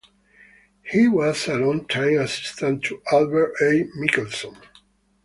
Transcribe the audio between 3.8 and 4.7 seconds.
Michelson.